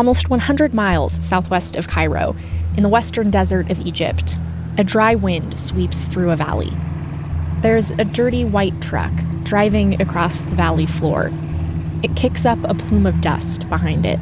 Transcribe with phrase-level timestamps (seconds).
[0.00, 2.34] Almost 100 miles southwest of Cairo,
[2.74, 4.38] in the western desert of Egypt,
[4.78, 6.72] a dry wind sweeps through a valley.
[7.60, 11.30] There's a dirty white truck driving across the valley floor.
[12.02, 14.18] It kicks up a plume of dust behind it.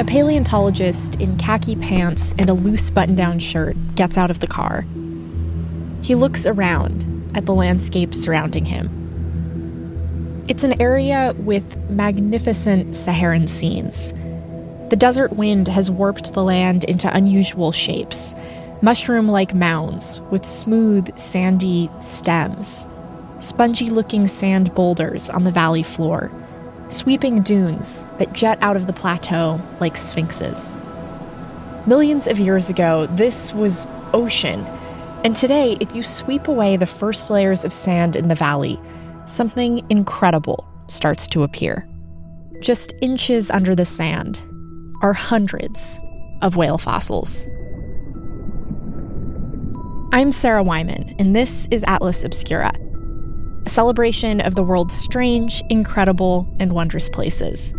[0.00, 4.46] A paleontologist in khaki pants and a loose button down shirt gets out of the
[4.46, 4.86] car.
[6.00, 7.04] He looks around
[7.34, 9.03] at the landscape surrounding him.
[10.46, 14.12] It's an area with magnificent Saharan scenes.
[14.90, 18.34] The desert wind has warped the land into unusual shapes
[18.82, 22.86] mushroom like mounds with smooth, sandy stems,
[23.38, 26.30] spongy looking sand boulders on the valley floor,
[26.90, 30.76] sweeping dunes that jet out of the plateau like sphinxes.
[31.86, 34.60] Millions of years ago, this was ocean.
[35.24, 38.78] And today, if you sweep away the first layers of sand in the valley,
[39.26, 41.88] something incredible starts to appear.
[42.60, 44.40] Just inches under the sand
[45.02, 45.98] are hundreds
[46.42, 47.46] of whale fossils.
[50.12, 52.72] I'm Sarah Wyman, and this is Atlas Obscura,
[53.66, 57.74] a celebration of the world's strange, incredible, and wondrous places.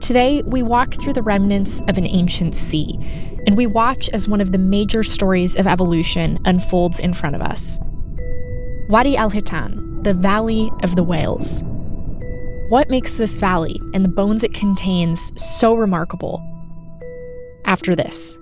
[0.00, 2.98] Today, we walk through the remnants of an ancient sea,
[3.46, 7.42] and we watch as one of the major stories of evolution unfolds in front of
[7.42, 7.78] us.
[8.88, 11.64] Wadi al Hitan, the Valley of the Whales.
[12.68, 16.40] What makes this valley and the bones it contains so remarkable?
[17.64, 18.38] After this.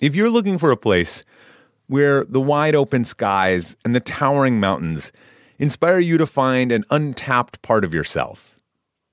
[0.00, 1.24] If you're looking for a place
[1.86, 5.12] where the wide open skies and the towering mountains
[5.60, 8.56] inspire you to find an untapped part of yourself,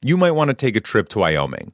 [0.03, 1.73] you might want to take a trip to Wyoming.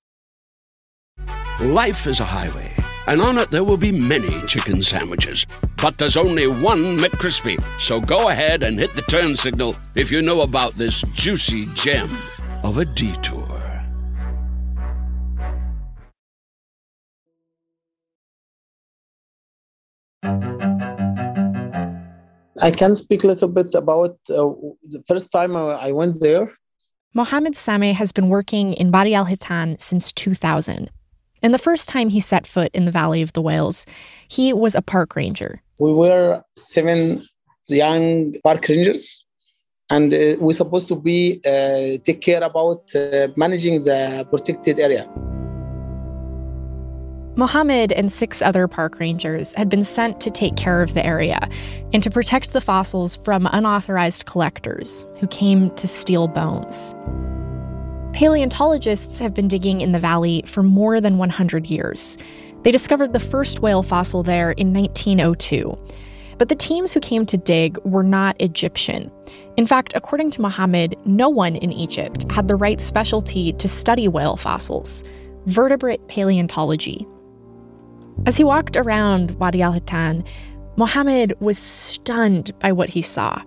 [1.59, 2.73] Life is a highway,
[3.07, 5.45] and on it there will be many chicken sandwiches.
[5.81, 7.61] But there's only one McCrispy.
[7.79, 12.09] So go ahead and hit the turn signal if you know about this juicy gem
[12.63, 13.61] of a detour.
[22.61, 26.51] I can speak a little bit about uh, the first time I went there.
[27.13, 30.89] Mohammed Sameh has been working in Wadi al Hitan since 2000.
[31.41, 33.85] And the first time he set foot in the Valley of the Whales,
[34.27, 35.61] he was a park ranger.
[35.79, 37.21] We were seven
[37.67, 39.25] young park rangers,
[39.89, 45.09] and uh, we're supposed to be uh, take care about uh, managing the protected area.
[47.37, 51.49] Mohammed and six other park rangers had been sent to take care of the area
[51.93, 56.93] and to protect the fossils from unauthorized collectors who came to steal bones.
[58.13, 62.17] Paleontologists have been digging in the valley for more than 100 years.
[62.63, 65.77] They discovered the first whale fossil there in 1902.
[66.37, 69.11] But the teams who came to dig were not Egyptian.
[69.57, 74.07] In fact, according to Mohammed, no one in Egypt had the right specialty to study
[74.07, 75.03] whale fossils
[75.47, 77.07] vertebrate paleontology.
[78.25, 80.23] As he walked around Wadi al Hitan,
[80.77, 83.41] Mohammed was stunned by what he saw.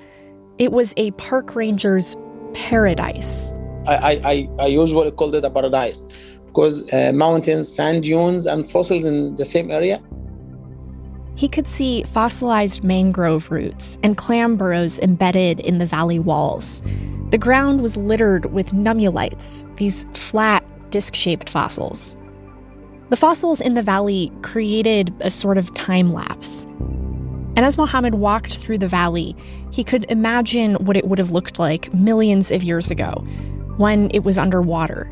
[0.58, 2.16] It was a park ranger's
[2.52, 3.54] paradise.
[3.86, 6.06] I, I, I usually call it a paradise
[6.46, 10.00] because uh, mountains, sand dunes, and fossils in the same area.
[11.36, 16.80] He could see fossilized mangrove roots and clam burrows embedded in the valley walls.
[17.30, 22.16] The ground was littered with nummulites, these flat, disc shaped fossils.
[23.10, 26.64] The fossils in the valley created a sort of time lapse.
[27.56, 29.36] And as Mohammed walked through the valley,
[29.72, 33.24] he could imagine what it would have looked like millions of years ago
[33.76, 35.10] when it was underwater.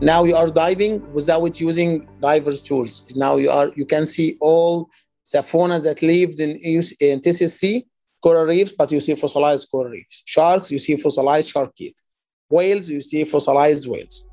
[0.00, 3.12] Now you are diving without using divers tools.
[3.14, 4.88] Now you are you can see all
[5.32, 7.86] the fauna that lived in, in Tethys Sea,
[8.22, 10.22] coral reefs, but you see fossilized coral reefs.
[10.26, 12.00] Sharks, you see fossilized shark teeth.
[12.48, 14.26] Whales, you see fossilized whales.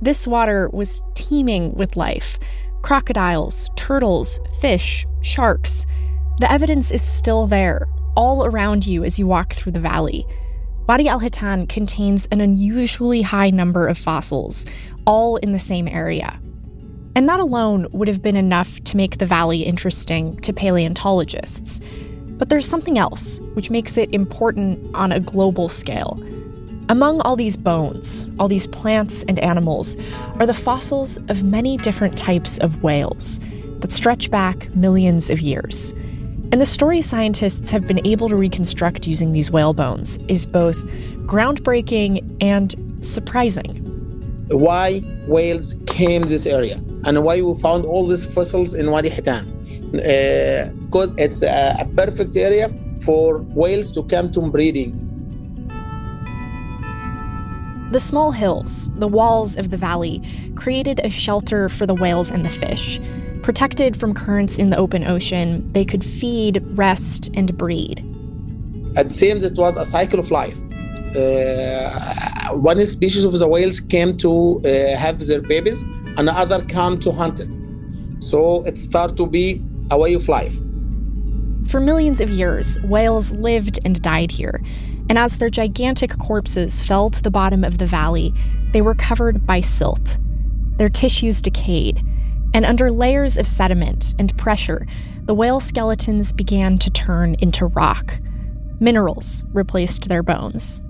[0.00, 2.38] This water was teeming with life
[2.82, 5.86] crocodiles, turtles, fish, sharks.
[6.38, 10.26] The evidence is still there, all around you as you walk through the valley.
[10.86, 14.66] Wadi al Hitan contains an unusually high number of fossils,
[15.06, 16.38] all in the same area.
[17.16, 21.80] And that alone would have been enough to make the valley interesting to paleontologists.
[22.36, 26.22] But there's something else which makes it important on a global scale.
[26.90, 29.96] Among all these bones, all these plants and animals,
[30.38, 33.40] are the fossils of many different types of whales
[33.78, 35.94] that stretch back millions of years.
[36.54, 40.76] And the story scientists have been able to reconstruct using these whale bones is both
[41.26, 43.82] groundbreaking and surprising.
[44.50, 49.48] Why whales came this area and why we found all these fossils in Wadi Hitan.
[49.96, 54.92] Uh, because it's a, a perfect area for whales to come to breeding.
[57.90, 60.22] The small hills, the walls of the valley,
[60.54, 63.00] created a shelter for the whales and the fish.
[63.44, 68.02] Protected from currents in the open ocean, they could feed, rest, and breed.
[68.96, 70.56] It seems it was a cycle of life.
[71.14, 71.90] Uh,
[72.54, 75.82] one species of the whales came to uh, have their babies,
[76.16, 77.54] and the other came to hunt it.
[78.20, 80.56] So it started to be a way of life.
[81.68, 84.62] For millions of years, whales lived and died here.
[85.10, 88.32] And as their gigantic corpses fell to the bottom of the valley,
[88.72, 90.16] they were covered by silt.
[90.78, 92.02] Their tissues decayed.
[92.54, 94.86] And under layers of sediment and pressure,
[95.24, 98.18] the whale skeletons began to turn into rock.
[98.78, 100.80] Minerals replaced their bones.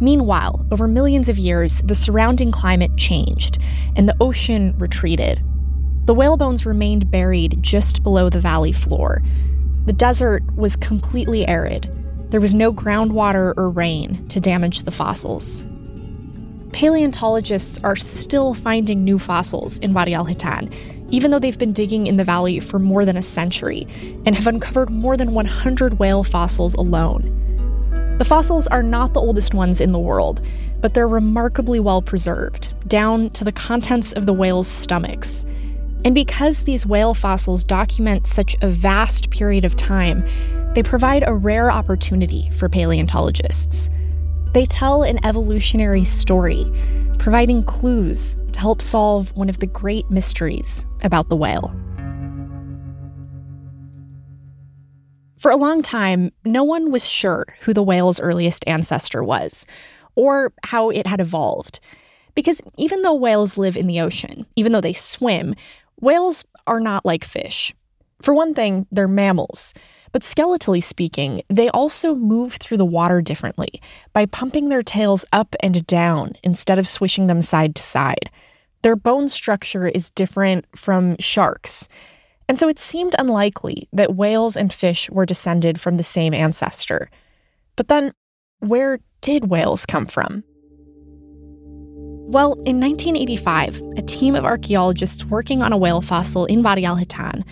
[0.00, 3.58] Meanwhile, over millions of years, the surrounding climate changed
[3.94, 5.42] and the ocean retreated.
[6.06, 9.22] The whale bones remained buried just below the valley floor.
[9.84, 11.90] The desert was completely arid.
[12.30, 15.64] There was no groundwater or rain to damage the fossils.
[16.74, 20.74] Paleontologists are still finding new fossils in Wadi al Hitan,
[21.08, 23.86] even though they've been digging in the valley for more than a century
[24.26, 28.16] and have uncovered more than 100 whale fossils alone.
[28.18, 30.44] The fossils are not the oldest ones in the world,
[30.80, 35.44] but they're remarkably well preserved, down to the contents of the whales' stomachs.
[36.04, 40.26] And because these whale fossils document such a vast period of time,
[40.74, 43.90] they provide a rare opportunity for paleontologists.
[44.54, 46.70] They tell an evolutionary story,
[47.18, 51.74] providing clues to help solve one of the great mysteries about the whale.
[55.38, 59.66] For a long time, no one was sure who the whale's earliest ancestor was,
[60.14, 61.80] or how it had evolved.
[62.36, 65.56] Because even though whales live in the ocean, even though they swim,
[66.00, 67.74] whales are not like fish.
[68.22, 69.74] For one thing, they're mammals.
[70.14, 73.82] But skeletally speaking, they also move through the water differently
[74.12, 78.30] by pumping their tails up and down instead of swishing them side to side.
[78.82, 81.88] Their bone structure is different from sharks.
[82.48, 87.10] And so it seemed unlikely that whales and fish were descended from the same ancestor.
[87.74, 88.12] But then,
[88.60, 90.44] where did whales come from?
[92.28, 96.96] Well, in 1985, a team of archaeologists working on a whale fossil in Wadi al
[96.96, 97.42] Hitan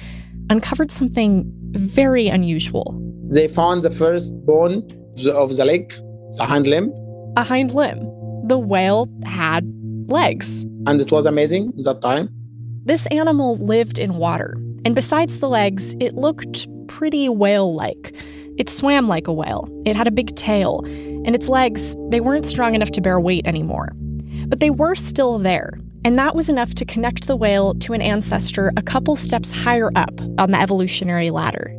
[0.49, 2.99] uncovered something very unusual.
[3.31, 4.87] They found the first bone
[5.33, 5.93] of the leg,
[6.37, 6.93] the hind limb.
[7.37, 8.01] A hind limb.
[8.47, 9.65] The whale had
[10.09, 10.65] legs.
[10.87, 12.29] And it was amazing at that time.
[12.85, 14.55] This animal lived in water,
[14.85, 18.15] and besides the legs, it looked pretty whale like.
[18.59, 20.83] It swam like a whale, it had a big tail,
[21.25, 23.93] and its legs, they weren't strong enough to bear weight anymore.
[24.49, 28.03] But they were still there, and that was enough to connect the whale to an
[28.03, 31.77] ancestor a couple steps higher up on the evolutionary ladder.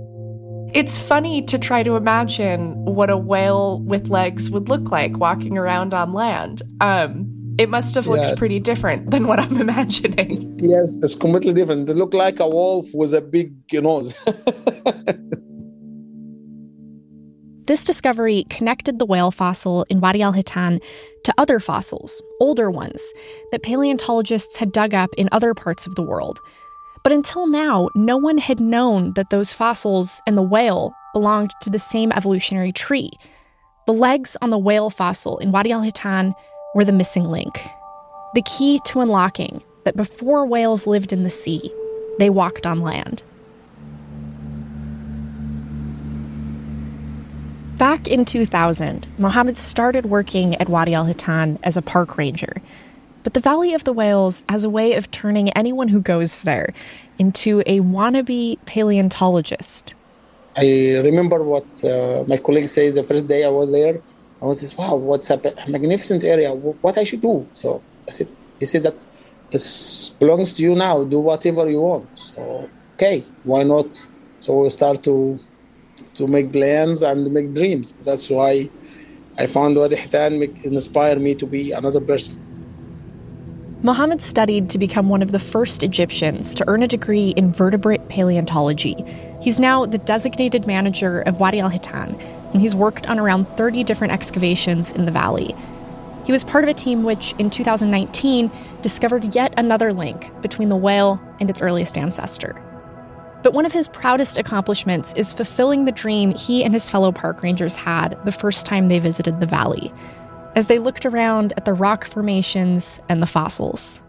[0.73, 5.57] It's funny to try to imagine what a whale with legs would look like walking
[5.57, 6.63] around on land.
[6.81, 8.39] Um, it must have looked yes.
[8.39, 10.55] pretty different than what I'm imagining.
[10.55, 11.85] Yes, it's completely different.
[11.87, 14.15] They look like a wolf with a big nose.
[17.67, 20.81] this discovery connected the whale fossil in Wadi al Hitan
[21.23, 23.13] to other fossils, older ones,
[23.51, 26.39] that paleontologists had dug up in other parts of the world.
[27.03, 31.69] But until now, no one had known that those fossils and the whale belonged to
[31.69, 33.11] the same evolutionary tree.
[33.85, 36.33] The legs on the whale fossil in Wadi al Hitan
[36.73, 37.61] were the missing link.
[38.33, 41.71] The key to unlocking that before whales lived in the sea,
[42.19, 43.21] they walked on land.
[47.83, 52.53] Back in 2000, Mohammed started working at Wadi al Hitan as a park ranger.
[53.23, 56.73] But the Valley of the Whales has a way of turning anyone who goes there
[57.19, 59.95] into a wannabe paleontologist.
[60.55, 63.99] I remember what uh, my colleague said the first day I was there.
[64.41, 65.37] I was just, wow, what's a
[65.67, 66.53] magnificent area.
[66.53, 67.45] What I should do.
[67.51, 69.05] So I said, he said that
[69.51, 71.03] it belongs to you now.
[71.03, 72.17] Do whatever you want.
[72.17, 74.07] So, okay, why not?
[74.39, 75.37] So we start to
[76.15, 77.93] to make plans and make dreams.
[78.01, 78.69] That's why
[79.37, 82.39] I found Wadi Hitan inspired me to be another person.
[83.81, 88.07] Mohammed studied to become one of the first Egyptians to earn a degree in vertebrate
[88.07, 88.95] paleontology.
[89.41, 92.17] He's now the designated manager of Wadi al Hitan,
[92.53, 95.53] and he's worked on around 30 different excavations in the valley.
[96.23, 98.49] He was part of a team which, in 2019,
[98.81, 102.55] discovered yet another link between the whale and its earliest ancestor.
[103.43, 107.43] But one of his proudest accomplishments is fulfilling the dream he and his fellow park
[107.43, 109.93] rangers had the first time they visited the valley,
[110.55, 114.01] as they looked around at the rock formations and the fossils.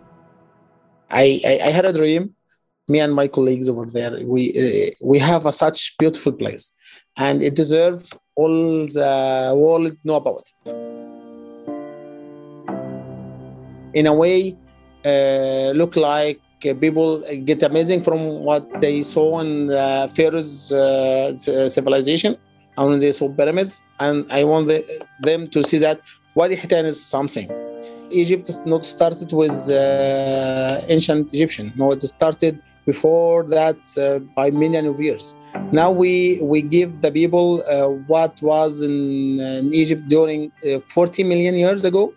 [1.11, 2.35] I, I, I had a dream.
[2.87, 6.71] Me and my colleagues over there, we uh, we have a such beautiful place,
[7.17, 10.75] and it deserves all the world know about it.
[13.95, 14.57] In a way,
[15.05, 19.69] uh, look like people get amazing from what they saw in
[20.17, 21.37] Pharaoh's uh,
[21.69, 22.37] civilization
[22.77, 23.83] and they saw pyramids.
[24.01, 24.85] And I want the,
[25.21, 26.01] them to see that
[26.35, 27.51] Wadi Hitan is something.
[28.11, 31.73] Egypt is not started with uh, ancient Egyptian.
[31.77, 35.35] No, it started before that uh, by millions of years.
[35.73, 41.25] Now we we give the people uh, what was in, in Egypt during uh, 40
[41.25, 42.13] million years ago.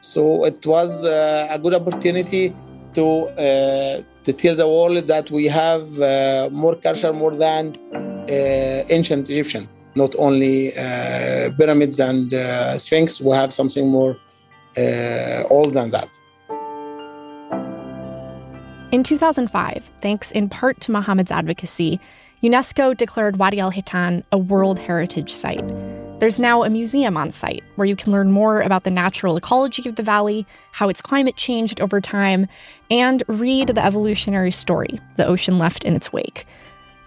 [0.00, 2.54] So it was uh, a good opportunity
[2.98, 7.64] to uh, to tell the world that we have uh, more culture more than
[7.94, 9.64] uh, ancient Egyptian.
[9.94, 14.16] Not only uh, pyramids and uh, Sphinx, we have something more
[15.50, 16.10] old than that.
[18.92, 22.00] In 2005, thanks in part to Mohammed's advocacy,
[22.42, 25.64] UNESCO declared Wadi al Hitan a World Heritage Site.
[26.18, 29.88] There's now a museum on site where you can learn more about the natural ecology
[29.88, 32.48] of the valley, how its climate changed over time,
[32.90, 36.44] and read the evolutionary story the ocean left in its wake.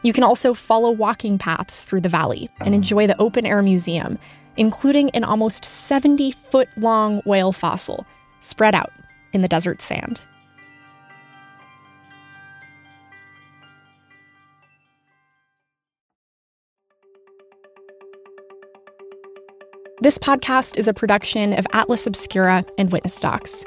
[0.01, 2.77] You can also follow walking paths through the valley and ah.
[2.77, 4.18] enjoy the open air museum,
[4.56, 8.06] including an almost 70 foot long whale fossil
[8.39, 8.94] spread out
[9.34, 10.22] in the desert sand.
[20.01, 23.65] This podcast is a production of Atlas Obscura and Witness Docs.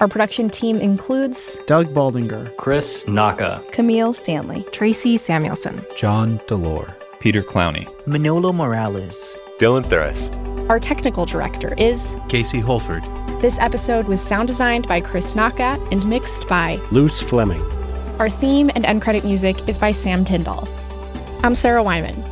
[0.00, 7.40] Our production team includes Doug Baldinger, Chris Naka, Kameel Stanley, Tracy Samuelson, John Delore, Peter
[7.40, 10.34] Clowney, Manolo Morales, Dylan Thuras.
[10.68, 13.04] Our technical director is Casey Holford.
[13.40, 17.62] This episode was sound designed by Chris Naka and mixed by Luce Fleming.
[18.18, 20.68] Our theme and end credit music is by Sam Tyndall.
[21.44, 22.24] I'm Sarah Wyman.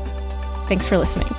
[0.66, 1.32] Thanks for listening.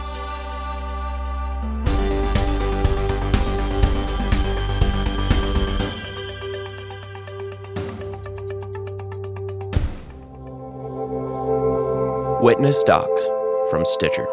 [12.46, 13.26] Witness Docs
[13.72, 14.28] from Stitcher.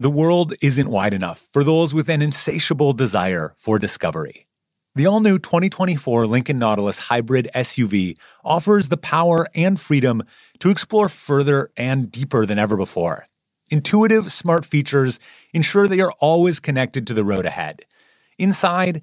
[0.00, 4.48] The world isn't wide enough for those with an insatiable desire for discovery.
[4.96, 10.24] The all new 2024 Lincoln Nautilus Hybrid SUV offers the power and freedom
[10.58, 13.26] to explore further and deeper than ever before.
[13.70, 15.20] Intuitive, smart features
[15.54, 17.84] ensure that you're always connected to the road ahead.
[18.40, 19.02] Inside,